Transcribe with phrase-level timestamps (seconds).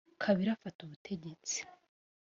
[0.21, 1.57] kabila afata ubutegetsi